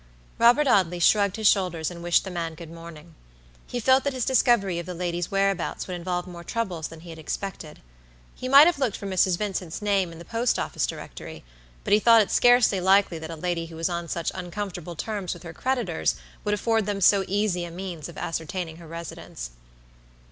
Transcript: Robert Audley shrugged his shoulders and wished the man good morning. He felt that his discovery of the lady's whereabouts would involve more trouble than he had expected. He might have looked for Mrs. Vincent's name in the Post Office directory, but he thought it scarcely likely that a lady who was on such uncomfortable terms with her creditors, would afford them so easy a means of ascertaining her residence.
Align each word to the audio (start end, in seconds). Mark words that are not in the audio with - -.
Robert 0.39 0.67
Audley 0.67 0.97
shrugged 0.97 1.35
his 1.35 1.45
shoulders 1.45 1.91
and 1.91 2.01
wished 2.01 2.23
the 2.23 2.31
man 2.31 2.55
good 2.55 2.71
morning. 2.71 3.13
He 3.67 3.79
felt 3.79 4.03
that 4.03 4.13
his 4.13 4.25
discovery 4.25 4.79
of 4.79 4.87
the 4.87 4.95
lady's 4.95 5.29
whereabouts 5.29 5.85
would 5.85 5.93
involve 5.95 6.25
more 6.25 6.43
trouble 6.43 6.81
than 6.81 7.01
he 7.01 7.11
had 7.11 7.19
expected. 7.19 7.83
He 8.33 8.47
might 8.49 8.65
have 8.65 8.79
looked 8.79 8.97
for 8.97 9.05
Mrs. 9.05 9.37
Vincent's 9.37 9.79
name 9.79 10.11
in 10.11 10.17
the 10.17 10.25
Post 10.25 10.57
Office 10.57 10.87
directory, 10.87 11.43
but 11.83 11.93
he 11.93 11.99
thought 11.99 12.23
it 12.23 12.31
scarcely 12.31 12.79
likely 12.81 13.19
that 13.19 13.29
a 13.29 13.35
lady 13.35 13.67
who 13.67 13.75
was 13.75 13.89
on 13.89 14.07
such 14.07 14.31
uncomfortable 14.33 14.95
terms 14.95 15.35
with 15.35 15.43
her 15.43 15.53
creditors, 15.53 16.15
would 16.43 16.55
afford 16.55 16.87
them 16.87 16.99
so 16.99 17.23
easy 17.27 17.63
a 17.63 17.69
means 17.69 18.09
of 18.09 18.17
ascertaining 18.17 18.77
her 18.77 18.87
residence. 18.87 19.51